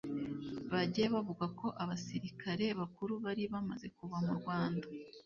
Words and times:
bagiye 0.71 1.07
bavuga 1.15 1.45
ko 1.59 1.67
abasirikare 1.83 2.65
bakuru 2.79 3.13
bari 3.23 3.43
bamaze 3.53 3.87
kuva 3.97 4.17
mu 4.25 4.33
Rwanda 4.39 4.85